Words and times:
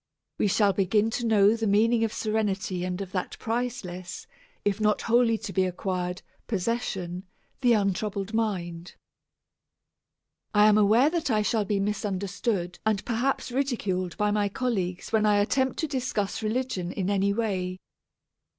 We 0.39 0.47
shall 0.47 0.73
begin 0.73 1.11
to 1.11 1.27
know 1.27 1.55
the 1.55 1.67
meaning 1.67 2.03
of 2.03 2.11
serenity 2.11 2.83
and 2.83 2.99
of 3.01 3.11
that 3.11 3.37
priceless, 3.37 4.25
if 4.65 4.81
not 4.81 5.03
wholly 5.03 5.37
to 5.37 5.53
be 5.53 5.63
acquired, 5.63 6.23
possession, 6.47 7.27
the 7.59 7.73
untroubled 7.73 8.33
mind. 8.33 8.95
I 10.55 10.65
am 10.67 10.79
aware 10.79 11.11
that 11.11 11.29
I 11.29 11.43
shall 11.43 11.65
be 11.65 11.79
misunderstood 11.79 12.79
and 12.83 13.05
perhaps 13.05 13.51
ridiculed 13.51 14.17
by 14.17 14.31
my 14.31 14.49
colleagues 14.49 15.11
when 15.11 15.27
I 15.27 15.35
attempt 15.37 15.77
to 15.81 15.87
discuss 15.87 16.41
religion 16.41 16.91
in 16.91 17.11
any 17.11 17.31
way. 17.31 17.77